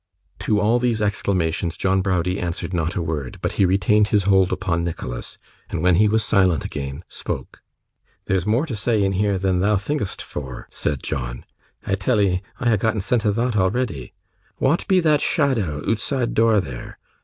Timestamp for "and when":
5.69-5.97